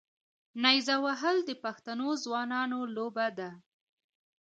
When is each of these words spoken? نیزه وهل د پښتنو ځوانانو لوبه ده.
نیزه 0.63 0.95
وهل 1.05 1.37
د 1.45 1.51
پښتنو 1.63 2.09
ځوانانو 2.23 2.79
لوبه 2.95 3.27
ده. 3.37 3.49